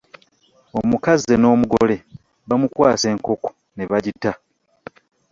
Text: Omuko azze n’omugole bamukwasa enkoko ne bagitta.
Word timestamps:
Omuko 0.79 1.07
azze 1.15 1.35
n’omugole 1.39 1.95
bamukwasa 2.47 3.05
enkoko 3.13 3.49
ne 3.75 3.83
bagitta. 3.89 4.31